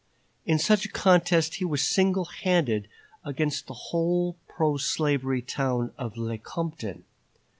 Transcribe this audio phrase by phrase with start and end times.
[0.47, 2.87] In such a contest he was single handed
[3.23, 7.03] against the whole pro slavery town of Lecompton.